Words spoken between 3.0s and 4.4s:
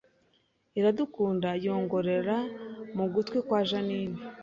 gutwi kwa Jeaninne